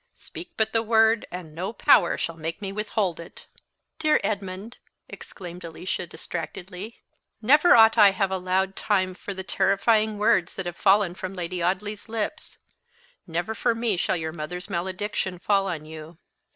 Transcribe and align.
Speak 0.15 0.53
but 0.57 0.73
the 0.73 0.81
word, 0.81 1.27
and 1.29 1.53
no 1.53 1.71
power 1.73 2.17
shall 2.17 2.35
make 2.35 2.59
me 2.59 2.71
withhold 2.71 3.19
it!" 3.19 3.45
"Dear 3.99 4.19
Edmund!" 4.23 4.79
exclaimed 5.07 5.63
Alicia, 5.63 6.07
distractedly, 6.07 7.03
"never 7.39 7.75
ought 7.75 7.99
I 7.99 8.09
to 8.09 8.17
have 8.17 8.31
allowed 8.31 8.75
time 8.75 9.13
for 9.13 9.35
the 9.35 9.43
terrifying 9.43 10.17
words 10.17 10.55
that 10.55 10.65
have 10.65 10.75
fallen 10.77 11.13
from 11.13 11.35
Lady 11.35 11.61
Audley's 11.63 12.09
lips; 12.09 12.57
never 13.27 13.53
for 13.53 13.75
me 13.75 13.95
shall 13.95 14.17
your 14.17 14.33
mother's 14.33 14.71
malediction 14.71 15.37
fall 15.37 15.67
on 15.67 15.85
you. 15.85 16.17